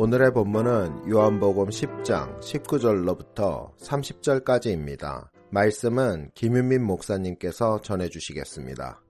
[0.00, 5.28] 오늘의 본문은 요한복음 10장 19절로부터 30절까지입니다.
[5.50, 9.02] 말씀은 김윤민 목사님께서 전해주시겠습니다.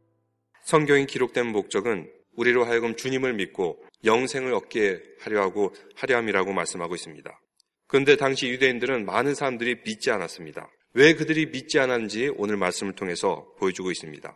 [0.63, 7.39] 성경이 기록된 목적은 우리로 하여금 주님을 믿고 영생을 얻게 하려 하고 하려 함이라고 말씀하고 있습니다.
[7.87, 10.71] 그런데 당시 유대인들은 많은 사람들이 믿지 않았습니다.
[10.95, 14.35] 왜 그들이 믿지 않았는지 오늘 말씀을 통해서 보여주고 있습니다.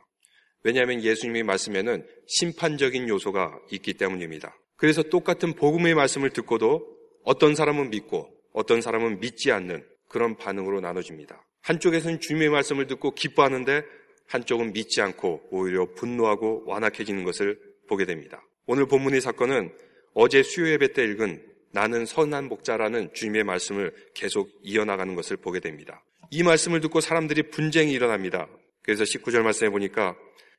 [0.64, 4.54] 왜냐하면 예수님의 말씀에는 심판적인 요소가 있기 때문입니다.
[4.76, 6.86] 그래서 똑같은 복음의 말씀을 듣고도
[7.24, 11.44] 어떤 사람은 믿고 어떤 사람은 믿지 않는 그런 반응으로 나눠집니다.
[11.62, 13.82] 한쪽에서는 주님의 말씀을 듣고 기뻐하는데
[14.26, 18.42] 한쪽은 믿지 않고 오히려 분노하고 완악해지는 것을 보게 됩니다.
[18.66, 19.72] 오늘 본문의 사건은
[20.14, 26.04] 어제 수요 예배 때 읽은 나는 선한 목자라는 주님의 말씀을 계속 이어나가는 것을 보게 됩니다.
[26.30, 28.48] 이 말씀을 듣고 사람들이 분쟁이 일어납니다.
[28.82, 30.16] 그래서 19절 말씀에 보니까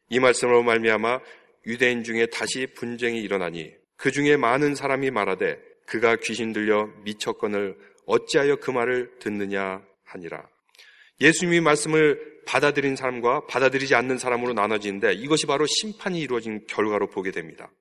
[0.09, 1.19] 이 말씀으로 말미암아
[1.67, 8.57] 유대인 중에 다시 분쟁이 일어나니 그 중에 많은 사람이 말하되 그가 귀신 들려 미쳤건을 어찌하여
[8.57, 10.47] 그 말을 듣느냐 하니라.
[11.21, 17.71] 예수님의 말씀을 받아들인 사람과 받아들이지 않는 사람으로 나눠지는데 이것이 바로 심판이 이루어진 결과로 보게 됩니다.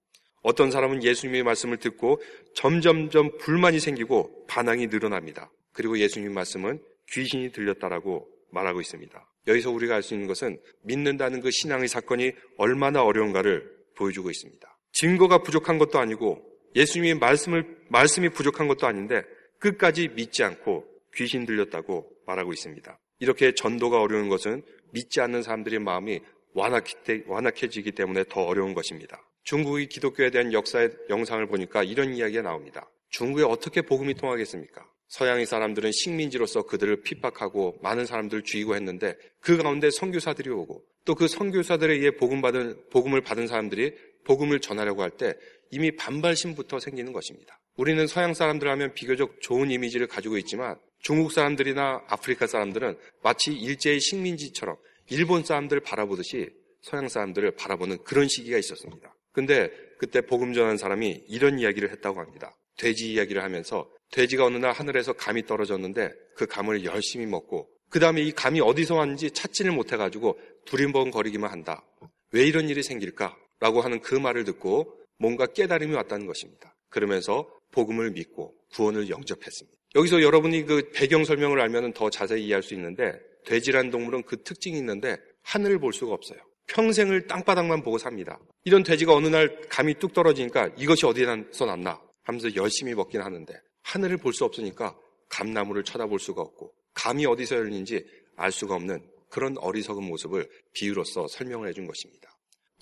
[0.43, 2.21] 어떤 사람은 예수님의 말씀을 듣고
[2.55, 5.51] 점점점 불만이 생기고 반항이 늘어납니다.
[5.73, 9.29] 그리고 예수님의 말씀은 귀신이 들렸다라고 말하고 있습니다.
[9.49, 14.72] 여기서 우리가 알 수 있는 것은 믿는다는 그 신앙의 사건이 얼마나 어려운가를 보여주고 있습니다.
[14.93, 16.43] 증거가 부족한 것도 아니고
[16.75, 19.23] 예수님의 말씀을, 말씀이 부족한 것도 아닌데
[19.59, 20.84] 끝까지 믿지 않고
[21.15, 22.99] 귀신 들렸다고 말하고 있습니다.
[23.19, 24.62] 이렇게 전도가 어려운 것은
[24.93, 26.21] 믿지 않는 사람들의 마음이
[26.55, 29.22] 완악해지기 때문에 더 어려운 것입니다.
[29.44, 32.91] 중국의 기독교에 대한 역사의 영상을 보니까 이런 이야기가 나옵니다.
[33.11, 34.87] 중국에 어떻게 복음이 통하겠습니까?
[35.09, 41.28] 서양의 사람들은 식민지로서 그들을 핍박하고 많은 사람들을 죽이고 했는데 그 가운데 선교사들이 오고 또 그
[41.28, 43.93] 선교사들에 의해 복음 받은 복음을 받은 사람들이
[44.25, 45.34] 복음을 전하려고 할 때
[45.71, 47.59] 이미 반발심부터 생기는 것입니다.
[47.77, 54.00] 우리는 서양 사람들 하면 비교적 좋은 이미지를 가지고 있지만 중국 사람들이나 아프리카 사람들은 마치 일제의
[54.00, 54.77] 식민지처럼
[55.10, 56.50] 일본 사람들을 바라보듯이
[56.83, 59.15] 서양 사람들을 바라보는 그런 시기가 있었습니다.
[59.33, 62.54] 근데 그때 복음 전한 사람이 이런 이야기를 했다고 합니다.
[62.77, 68.22] 돼지 이야기를 하면서 돼지가 어느 날 하늘에서 감이 떨어졌는데 그 감을 열심히 먹고 그 다음에
[68.22, 71.84] 이 감이 어디서 왔는지 찾지를 못해가지고 두림번거리기만 한다.
[72.33, 73.37] 왜 이런 일이 생길까?
[73.62, 76.75] 라고 하는 그 말을 듣고 뭔가 깨달음이 왔다는 것입니다.
[76.89, 79.78] 그러면서 복음을 믿고 구원을 영접했습니다.
[79.95, 84.77] 여기서 여러분이 그 배경 설명을 알면 더 자세히 이해할 수 있는데 돼지란 동물은 그 특징이
[84.78, 86.41] 있는데 하늘을 볼 수가 없어요.
[86.67, 88.41] 평생을 땅바닥만 보고 삽니다.
[88.65, 94.17] 이런 돼지가 어느 날 감이 뚝 떨어지니까 이것이 어디서 났나 하면서 열심히 먹긴 하는데 하늘을
[94.17, 94.97] 볼 수 없으니까
[95.28, 101.69] 감나무를 쳐다볼 수가 없고 감이 어디서 열리는지 알 수가 없는 그런 어리석은 모습을 비유로서 설명을
[101.69, 102.31] 해준 것입니다.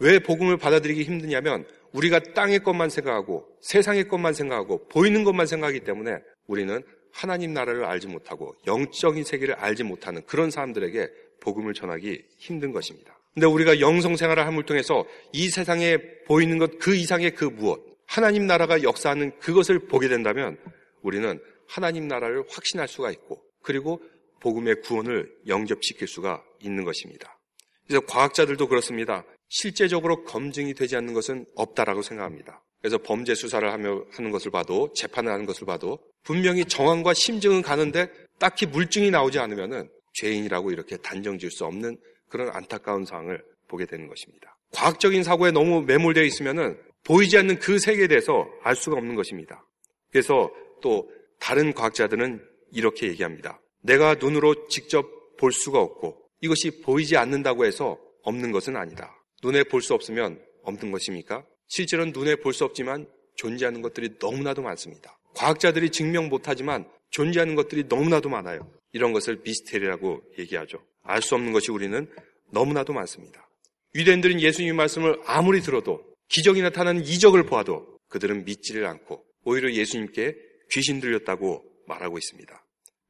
[0.00, 6.18] 왜 복음을 받아들이기 힘드냐면 우리가 땅의 것만 생각하고 세상의 것만 생각하고 보이는 것만 생각하기 때문에
[6.46, 11.08] 우리는 하나님 나라를 알지 못하고 영적인 세계를 알지 못하는 그런 사람들에게
[11.40, 13.18] 복음을 전하기 힘든 것입니다.
[13.34, 18.46] 근데 우리가 영성 생활을 함을 통해서 이 세상에 보이는 것 그 이상의 그 무엇, 하나님
[18.46, 20.58] 나라가 역사하는 그것을 보게 된다면
[21.02, 24.00] 우리는 하나님 나라를 확신할 수가 있고 그리고
[24.40, 27.38] 복음의 구원을 영접시킬 수가 있는 것입니다.
[27.86, 29.24] 그래서 과학자들도 그렇습니다.
[29.50, 32.62] 실제적으로 검증이 되지 않는 것은 없다라고 생각합니다.
[32.80, 38.08] 그래서 범죄 수사를 하며 하는 것을 봐도 재판을 하는 것을 봐도 분명히 정황과 심증은 가는데
[38.38, 44.06] 딱히 물증이 나오지 않으면은 죄인이라고 이렇게 단정 지을 수 없는 그런 안타까운 상황을 보게 되는
[44.08, 44.56] 것입니다.
[44.72, 49.66] 과학적인 사고에 너무 매몰되어 있으면은 보이지 않는 그 세계에 대해서 알 수가 없는 것입니다.
[50.10, 52.40] 그래서 또 다른 과학자들은
[52.72, 53.60] 이렇게 얘기합니다.
[53.82, 59.19] 내가 눈으로 직접 볼 수가 없고 이것이 보이지 않는다고 해서 없는 것은 아니다.
[59.42, 61.44] 눈에 볼 수 없으면 없는 것입니까?
[61.68, 63.06] 실제로는 눈에 볼 수 없지만
[63.36, 65.18] 존재하는 것들이 너무나도 많습니다.
[65.34, 68.70] 과학자들이 증명 못하지만 존재하는 것들이 너무나도 많아요.
[68.92, 70.82] 이런 것을 미스테리라고 얘기하죠.
[71.02, 72.08] 알 수 없는 것이 우리는
[72.50, 73.48] 너무나도 많습니다.
[73.94, 80.34] 유대인들은 예수님 말씀을 아무리 들어도 기적이 나타나는 이적을 보아도 그들은 믿지를 않고 오히려 예수님께
[80.70, 82.64] 귀신 들렸다고 말하고 있습니다.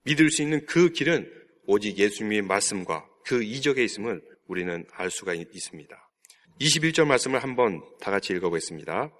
[0.05, 1.31] 믿을 수 있는 그 길은
[1.67, 6.10] 오직 예수님의 말씀과 그 이적에 있음을 우리는 알 수가 있습니다.
[6.61, 9.11] 21절 말씀을 한번 다 같이 읽어보겠습니다.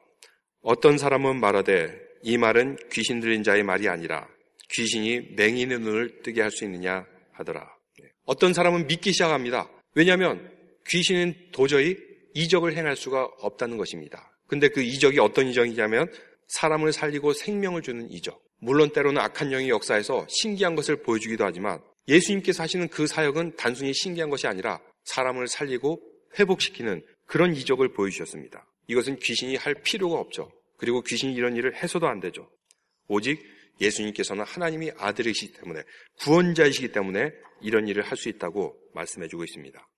[0.63, 4.29] 어떤 사람은 말하되 이 말은 귀신 들린 자의 말이 아니라
[4.71, 7.67] 귀신이 맹인의 눈을 뜨게 할 수 있느냐 하더라.
[7.99, 8.09] 네.
[8.27, 9.71] 어떤 사람은 믿기 시작합니다.
[9.95, 10.51] 왜냐하면
[10.89, 11.97] 귀신은 도저히
[12.35, 14.31] 이적을 행할 수가 없다는 것입니다.
[14.47, 16.13] 근데 그 이적이 어떤 이적이냐면
[16.49, 18.43] 사람을 살리고 생명을 주는 이적.
[18.59, 24.29] 물론 때로는 악한 영이 역사에서 신기한 것을 보여주기도 하지만 예수님께서 하시는 그 사역은 단순히 신기한
[24.29, 26.01] 것이 아니라 사람을 살리고
[26.39, 28.67] 회복시키는 그런 이적을 보여주셨습니다.
[28.88, 30.50] 이것은 귀신이 할 필요가 없죠.
[30.77, 32.50] 그리고 귀신이 이런 일을 해서도 안 되죠.
[33.06, 33.41] 오직
[33.81, 35.82] 예수님께서는 하나님이 아들이시기 때문에
[36.19, 37.31] 구원자이시기 때문에
[37.62, 39.88] 이런 일을 할 수 있다고 말씀해주고 있습니다.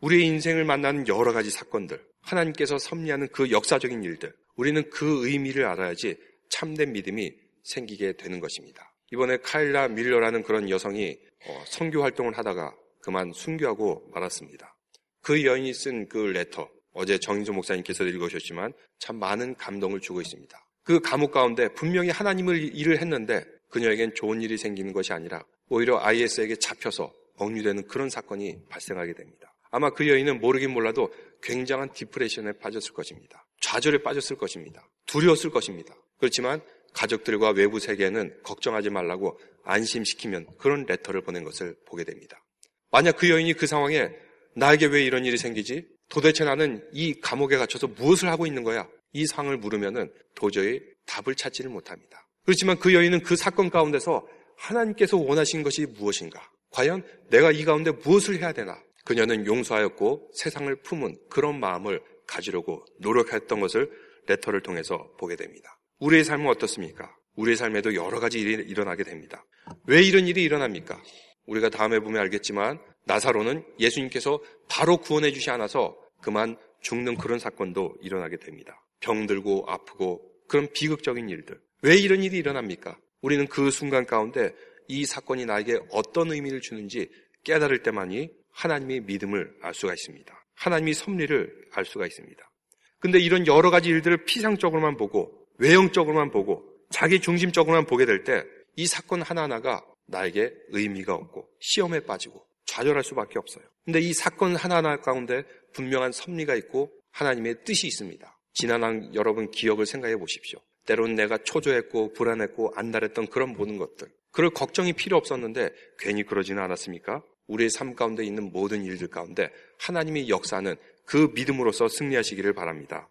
[0.00, 6.16] 우리의 인생을 만나는 여러 가지 사건들, 하나님께서 섭리하는 그 역사적인 일들, 우리는 그 의미를 알아야지
[6.48, 7.32] 참된 믿음이
[7.62, 8.92] 생기게 되는 것입니다.
[9.12, 11.16] 이번에 카일라 밀러라는 그런 여성이
[11.46, 14.74] 어, 선교 활동을 하다가 그만 순교하고 말았습니다.
[15.22, 20.58] 그 여인이 쓴 그 레터, 어제 정인조 목사님께서 읽으셨지만 참 많은 감동을 주고 있습니다.
[20.84, 26.56] 그 감옥 가운데 분명히 하나님을 일을 했는데 그녀에겐 좋은 일이 생기는 것이 아니라 오히려 IS에게
[26.56, 29.54] 잡혀서 억류되는 그런 사건이 발생하게 됩니다.
[29.70, 33.46] 아마 그 여인은 모르긴 몰라도 굉장한 디프레션에 빠졌을 것입니다.
[33.60, 34.86] 좌절에 빠졌을 것입니다.
[35.06, 35.94] 두려웠을 것입니다.
[36.18, 36.60] 그렇지만
[36.92, 42.42] 가족들과 외부 세계에는 걱정하지 말라고 안심시키면 그런 레터를 보낸 것을 보게 됩니다.
[42.90, 44.10] 만약 그 여인이 그 상황에
[44.56, 45.86] 나에게 왜 이런 일이 생기지?
[46.10, 48.86] 도대체 나는 이 감옥에 갇혀서 무엇을 하고 있는 거야?
[49.12, 52.26] 이 상을 물으면은 도저히 답을 찾지를 못합니다.
[52.44, 54.26] 그렇지만 그 여인은 그 사건 가운데서
[54.56, 56.40] 하나님께서 원하신 것이 무엇인가?
[56.70, 58.76] 과연 내가 이 가운데 무엇을 해야 되나?
[59.04, 63.90] 그녀는 용서하였고 세상을 품은 그런 마음을 가지려고 노력했던 것을
[64.26, 65.78] 레터를 통해서 보게 됩니다.
[65.98, 67.10] 우리의 삶은 어떻습니까?
[67.36, 69.44] 우리의 삶에도 여러 가지 일이 일어나게 됩니다.
[69.86, 71.00] 왜 이런 일이 일어납니까?
[71.46, 78.36] 우리가 다음에 보면 알겠지만 나사로는 예수님께서 바로 구원해 주시 않아서 그만 죽는 그런 사건도 일어나게
[78.36, 78.82] 됩니다.
[79.00, 81.60] 병들고 아프고 그런 비극적인 일들.
[81.82, 82.98] 왜 이런 일이 일어납니까?
[83.22, 84.52] 우리는 그 순간 가운데
[84.88, 87.08] 이 사건이 나에게 어떤 의미를 주는지
[87.44, 90.44] 깨달을 때만이 하나님의 믿음을 알 수가 있습니다.
[90.56, 92.50] 하나님의 섭리를 알 수가 있습니다.
[92.98, 98.44] 근데 이런 여러 가지 일들을 피상적으로만 보고 외형적으로만 보고 자기 중심적으로만 보게 될 때
[98.76, 103.64] 이 사건 하나하나가 나에게 의미가 없고 시험에 빠지고 좌절할 수밖에 없어요.
[103.84, 105.42] 근데 이 사건 하나하나 가운데
[105.72, 108.38] 분명한 섭리가 있고 하나님의 뜻이 있습니다.
[108.54, 110.60] 지난한 여러분 기억을 생각해 보십시오.
[110.86, 114.08] 때론 내가 초조했고 불안했고 안달했던 그런 모든 것들.
[114.32, 117.22] 그럴 걱정이 필요 없었는데 괜히 그러지는 않았습니까?
[117.48, 123.08] 우리의 삶 가운데 있는 모든 일들 가운데 하나님의 역사는 그 믿음으로서 승리하시기를 바랍니다.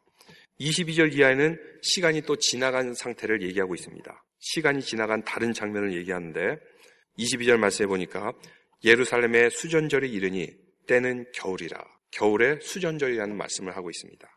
[0.60, 4.24] 22절 이하에는 시간이 또 지나간 상태를 얘기하고 있습니다.
[4.40, 6.58] 시간이 지나간 다른 장면을 얘기하는데
[7.18, 8.34] 22절 말씀해 보니까
[8.84, 10.48] 예루살렘의 수전절이 이르니
[10.88, 11.84] 때는 겨울이라.
[12.12, 14.28] 겨울에 수전절이라는 말씀을 하고 있습니다.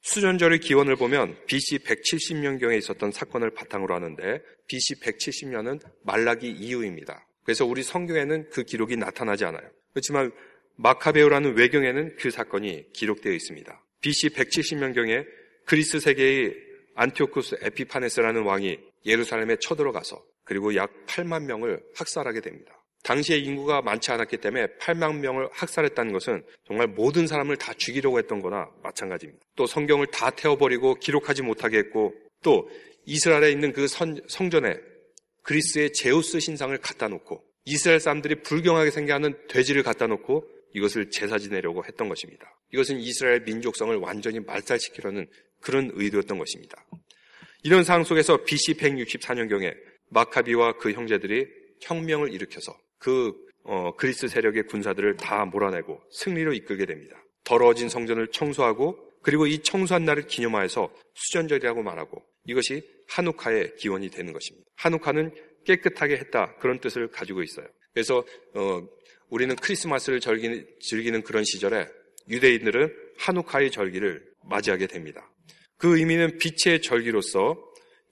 [0.00, 7.26] 수전절의 기원을 보면 BC 170년경에 있었던 사건을 바탕으로 하는데 BC 170년은 말라기 이후입니다.
[7.44, 9.68] 그래서 우리 성경에는 그 기록이 나타나지 않아요.
[9.92, 10.30] 그렇지만
[10.76, 13.84] 마카베오라는 외경에는 그 사건이 기록되어 있습니다.
[14.00, 15.26] BC 170년경에
[15.64, 16.54] 그리스 세계의
[16.94, 22.77] 안티오쿠스 에피파네스라는 왕이 예루살렘에 쳐들어가서 그리고 약 8만 명을 학살하게 됩니다.
[23.02, 28.40] 당시에 인구가 많지 않았기 때문에 8만 명을 학살했다는 것은 정말 모든 사람을 다 죽이려고 했던
[28.40, 29.44] 거나 마찬가지입니다.
[29.56, 32.68] 또 성경을 다 태워버리고 기록하지 못하게 했고 또
[33.06, 34.76] 이스라엘에 있는 그 선, 성전에
[35.42, 41.84] 그리스의 제우스 신상을 갖다 놓고 이스라엘 사람들이 불경하게 생겨하는 돼지를 갖다 놓고 이것을 제사 지내려고
[41.84, 42.54] 했던 것입니다.
[42.72, 45.26] 이것은 이스라엘 민족성을 완전히 말살시키려는
[45.60, 46.84] 그런 의도였던 것입니다.
[47.62, 49.74] 이런 상황 속에서 BC 164년경에
[50.10, 51.46] 마카비와 그 형제들이
[51.80, 53.32] 혁명을 일으켜서 그
[53.64, 57.22] 어, 그리스 세력의 군사들을 다 몰아내고 승리로 이끌게 됩니다.
[57.44, 64.68] 더러워진 성전을 청소하고 그리고 이 청소한 날을 기념하여서 수전절이라고 말하고 이것이 한우카의 기원이 되는 것입니다.
[64.76, 67.66] 한우카는 깨끗하게 했다 그런 뜻을 가지고 있어요.
[67.92, 68.24] 그래서
[68.54, 68.82] 어,
[69.28, 71.86] 우리는 크리스마스를 즐기는, 즐기는 그런 시절에
[72.28, 75.30] 유대인들은 한우카의 절기를 맞이하게 됩니다.
[75.76, 77.56] 그 의미는 빛의 절기로서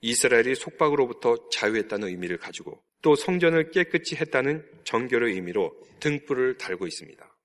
[0.02, 7.36] 이스라엘이 속박으로부터 자유했다는 의미를 가지고 또 성전을 깨끗이 했다는 정결의 의미로 등불을 달고 있습니다.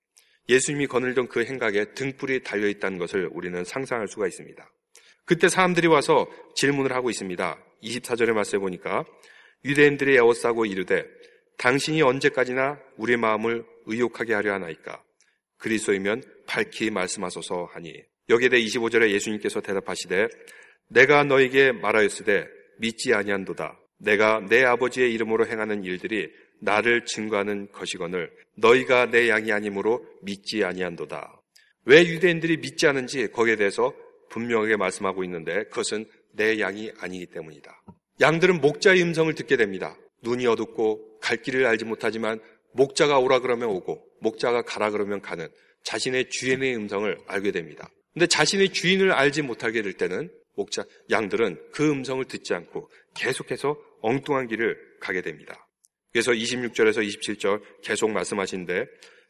[0.50, 4.72] 예수님이 거늘던 그 행각에 등불이 달려 있다는 것을 우리는 상상할 수가 있습니다.
[5.24, 7.63] 그때 사람들이 와서 질문을 하고 있습니다.
[7.84, 9.06] 24절의 말씀에 보니까
[9.63, 11.06] 유대인들이 에워싸고 이르되
[11.60, 15.03] 당신이 언제까지나 우리 마음을 의욕하게 하려 하나이까
[15.60, 17.94] 그리스도이면 밝히 말씀하소서 하니
[18.30, 20.27] 여기에 대해 25절에 예수님께서 대답하시되
[20.88, 22.48] 내가 너에게 말하였으되
[22.80, 26.29] 믿지 아니한도다 내가 내 아버지의 이름으로 행하는 일들이
[26.60, 31.41] 나를 증거하는 것이거늘 너희가 내 양이 아니므로 믿지 아니한도다.
[31.86, 33.93] 왜 유대인들이 믿지 않은지 거기에 대해서
[34.29, 37.81] 분명하게 말씀하고 있는데 그것은 내 양이 아니기 때문이다.
[38.22, 39.98] 양들은 목자의 음성을 듣게 됩니다.
[40.24, 42.39] 눈이 어둡고 갈 길을 알지 못하지만
[42.74, 45.48] 목자가 오라 그러면 오고 목자가 가라 그러면 가는
[45.84, 47.89] 자신의 주인의 음성을 알게 됩니다.
[48.13, 54.48] 근데 자신의 주인을 알지 못하게 될 때는 목자 양들은 그 음성을 듣지 않고 계속해서 엉뚱한
[54.48, 55.67] 길을 가게 됩니다.
[56.12, 58.86] 그래서 26절에서 27절 계속 말씀하신데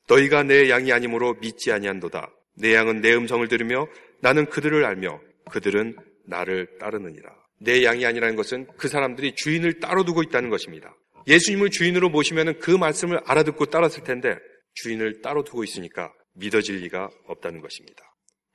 [0.07, 2.31] 너희가 내 양이 아니므로 믿지 아니한도다.
[2.55, 3.87] 내 양은 내 음성을 들으며
[4.19, 7.29] 나는 그들을 알며 그들은 나를 따르느니라.
[7.59, 10.95] 내 양이 아니라는 것은 그 사람들이 주인을 따로 두고 있다는 것입니다.
[11.27, 14.35] 예수님을 주인으로 모시면 그 말씀을 알아듣고 따랐을 텐데
[14.73, 18.03] 주인을 따로 두고 있으니까 믿어질 리가 없다는 것입니다.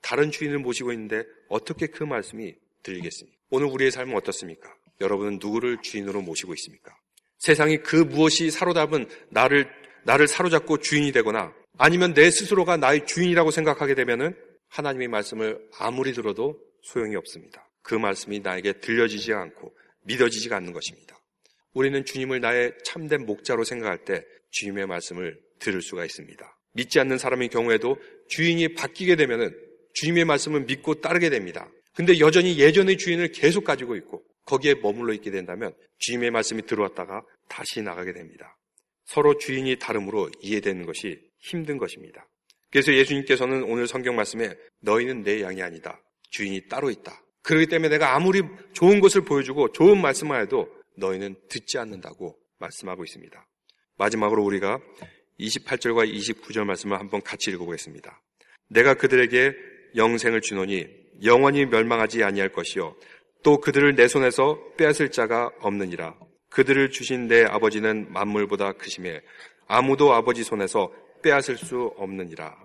[0.02, 3.36] 다른 주인을 모시고 있는데 어떻게 그 말씀이 들리겠습니까?
[3.50, 4.74] 오늘 우리의 삶은 어떻습니까?
[5.00, 6.96] 여러분은 누구를 주인으로 모시고 있습니까?
[7.38, 9.68] 세상이 그 무엇이 사로잡은 나를
[10.04, 14.34] 나를 사로잡고 주인이 되거나 아니면 내 스스로가 나의 주인이라고 생각하게 되면은
[14.68, 17.68] 하나님의 말씀을 아무리 들어도 소용이 없습니다.
[17.82, 19.74] 그 말씀이 나에게 들려지지 않고
[20.04, 21.18] 믿어지지가 않는 것입니다.
[21.72, 26.58] 우리는 주님을 나의 참된 목자로 생각할 때 주님의 말씀을 들을 수가 있습니다.
[26.72, 27.96] 믿지 않는 사람의 경우에도
[28.28, 29.54] 주인이 바뀌게 되면은
[29.94, 31.68] 주님의 말씀을 믿고 따르게 됩니다.
[31.94, 37.82] 근데 여전히 예전의 주인을 계속 가지고 있고 거기에 머물러 있게 된다면 주님의 말씀이 들어왔다가 다시
[37.82, 38.56] 나가게 됩니다.
[39.04, 42.26] 서로 주인이 다름으로 이해되는 것이 힘든 것입니다.
[42.70, 46.00] 그래서 예수님께서는 오늘 성경 말씀에 너희는 내 양이 아니다.
[46.30, 47.22] 주인이 따로 있다.
[47.42, 53.46] 그렇기 때문에 내가 아무리 좋은 것을 보여주고 좋은 말씀을 해도 너희는 듣지 않는다고 말씀하고 있습니다.
[53.98, 54.80] 마지막으로 우리가
[55.38, 58.20] 28절과 29절 말씀을 한번 같이 읽어보겠습니다.
[58.68, 59.54] 내가 그들에게
[59.94, 60.86] 영생을 주노니
[61.24, 62.96] 영원히 멸망하지 아니할 것이요
[63.46, 66.18] 또 그들을 내 손에서 빼앗을 자가 없느니라.
[66.50, 69.20] 그들을 주신 내 아버지는 만물보다 크심에
[69.68, 72.56] 아무도 아버지 손에서 빼앗을 수 없느니라.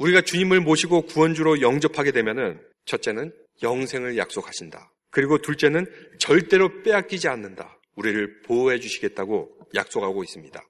[0.00, 3.32] 우리가 주님을 모시고 구원주로 영접하게 되면은 첫째는
[3.62, 4.90] 영생을 약속하신다.
[5.10, 5.86] 그리고 둘째는
[6.18, 7.78] 절대로 빼앗기지 않는다.
[7.94, 10.60] 우리를 보호해 주시겠다고 약속하고 있습니다.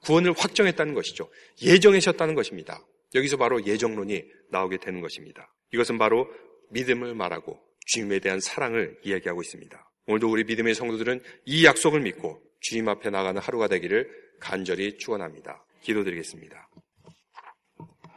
[0.00, 1.30] 구원을 확정했다는 것이죠.
[1.62, 2.84] 예정하셨다는 것입니다.
[3.14, 5.54] 여기서 바로 예정론이 나오게 되는 것입니다.
[5.72, 6.28] 이것은 바로
[6.70, 9.90] 믿음을 말하고 주님에 대한 사랑을 이야기하고 있습니다.
[10.06, 14.08] 오늘도 우리 믿음의 성도들은 이 약속을 믿고 주님 앞에 나가는 하루가 되기를
[14.40, 15.64] 간절히 축원합니다.
[15.82, 16.68] 기도드리겠습니다.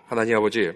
[0.06, 0.72] 하나님 아버지,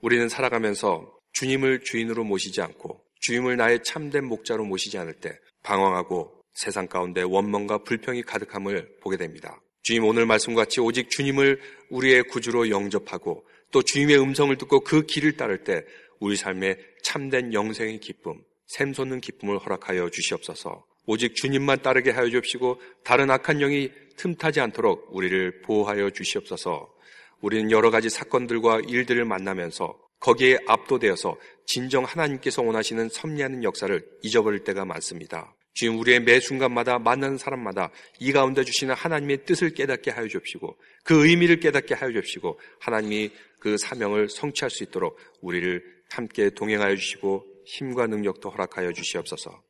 [0.00, 6.86] 우리는 살아가면서 주님을 주인으로 모시지 않고 주님을 나의 참된 목자로 모시지 않을 때 방황하고 세상
[6.86, 9.60] 가운데 원망과 불평이 가득함을 보게 됩니다.
[9.82, 15.64] 주님 오늘 말씀같이 오직 주님을 우리의 구주로 영접하고 또 주님의 음성을 듣고 그 길을 따를
[15.64, 15.84] 때
[16.20, 20.84] 우리 삶에 참된 영생의 기쁨, 샘솟는 기쁨을 허락하여 주시옵소서.
[21.06, 26.92] 오직 주님만 따르게 하여 주옵시고 다른 악한 영이 틈타지 않도록 우리를 보호하여 주시옵소서.
[27.40, 34.84] 우리는 여러 가지 사건들과 일들을 만나면서 거기에 압도되어서 진정 하나님께서 원하시는 섭리하는 역사를 잊어버릴 때가
[34.84, 35.54] 많습니다.
[35.74, 41.28] 주님 우리의 매 순간마다 만나는 사람마다 이 가운데 주시는 하나님의 뜻을 깨닫게 하여 주옵시고 그
[41.28, 43.30] 의미를 깨닫게 하여 주옵시고 하나님이
[43.60, 49.62] 그 사명을 성취할 수 있도록 우리를 함께 동행하여 주시고 힘과 능력도 허락하여 주시옵소서.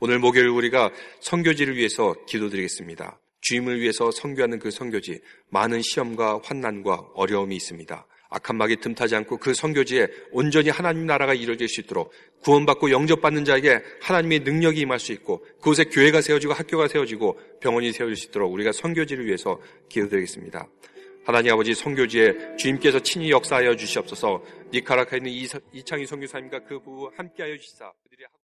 [0.00, 3.18] 오늘 목요일 우리가 선교지를 위해서 기도드리겠습니다.
[3.40, 8.06] 주임을 위해서 선교하는 그 선교지 많은 시험과 환난과 어려움이 있습니다.
[8.30, 13.80] 악한 막이 틈타지 않고 그 선교지에 온전히 하나님 나라가 이루어질 수 있도록 구원받고 영접받는 자에게
[14.02, 18.72] 하나님의 능력이 임할 수 있고 그곳에 교회가 세워지고 학교가 세워지고 병원이 세워질 수 있도록 우리가
[18.72, 20.68] 선교지를 위해서 기도드리겠습니다.
[21.28, 24.42] 하나님 아버지 선교지에 주님께서 친히 역사하여 주시옵소서.
[24.72, 25.30] 니카라카에 있는
[25.74, 27.92] 이창희 선교사님과 그 부부 함께하여 주시사